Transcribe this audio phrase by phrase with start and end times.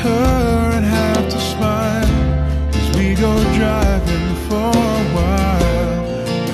[0.00, 2.14] her and have to smile
[2.78, 6.00] as we go driving for a while.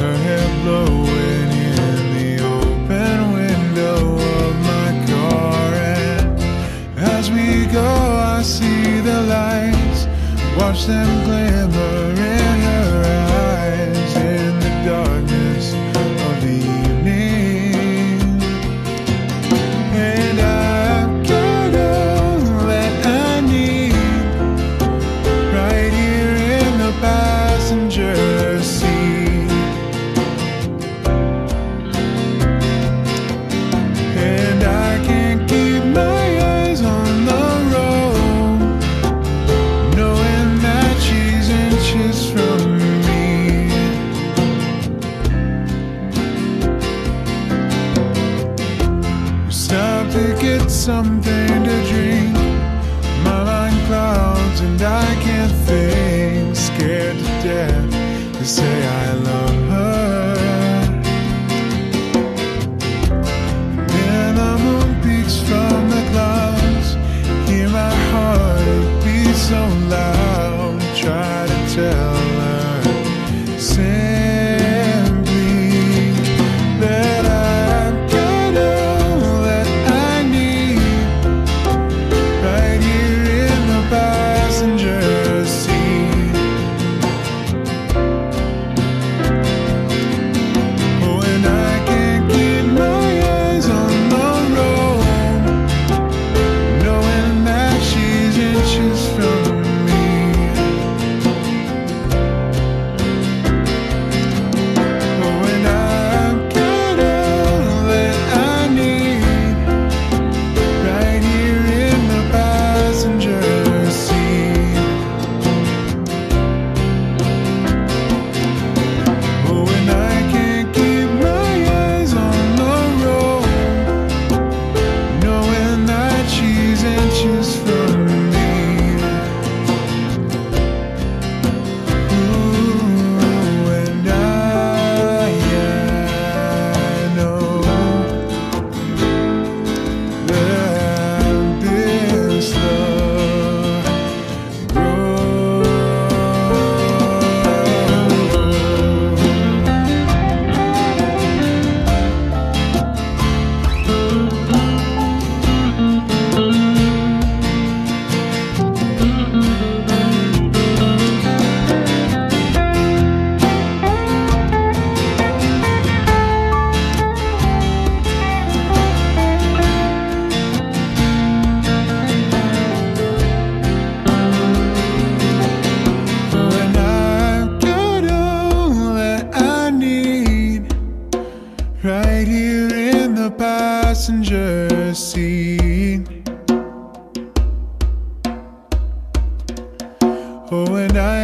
[0.01, 3.99] Her hair blowing in the open window
[4.43, 7.91] of my car, and as we go,
[8.37, 10.07] I see the lights,
[10.59, 12.26] watch them glimmer.
[49.77, 52.33] Time to get something to drink.
[53.25, 56.57] My mind clouds and I can't think.
[56.57, 57.91] Scared to death
[58.39, 60.35] to say I love her.
[63.87, 66.89] Then the moon peeks from the clouds.
[67.47, 69.61] Hear my heart beat so
[69.95, 70.81] loud.
[70.97, 72.16] Try to tell.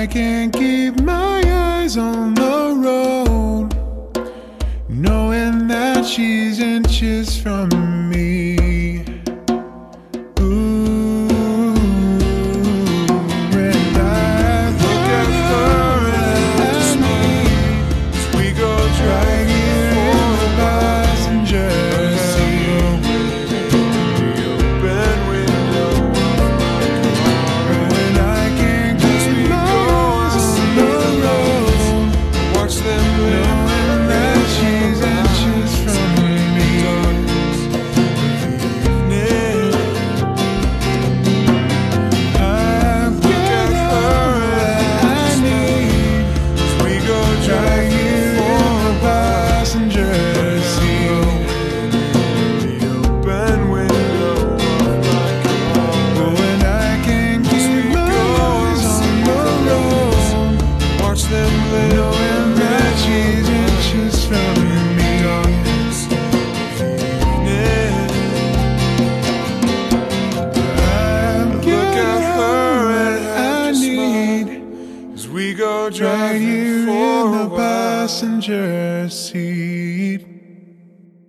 [0.03, 3.69] I can't keep my eyes on the road,
[4.89, 8.52] knowing that she's inches from me.
[75.43, 77.59] We go driving Drag you for in a the while.
[77.59, 80.32] passenger seat.